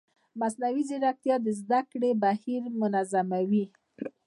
مصنوعي 0.39 0.81
ځیرکتیا 0.89 1.35
د 1.41 1.47
زده 1.61 1.79
کړې 1.91 2.11
بهیر 2.23 2.63
منظموي. 2.81 3.65